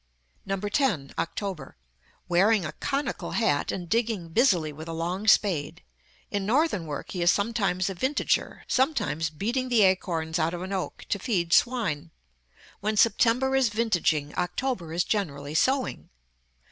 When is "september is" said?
12.97-13.69